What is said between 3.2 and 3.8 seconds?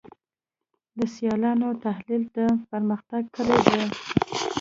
کلي ده.